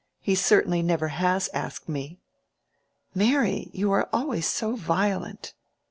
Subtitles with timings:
[0.19, 2.17] He certainly never has asked me."
[3.13, 5.53] "Mary, you are always so violent."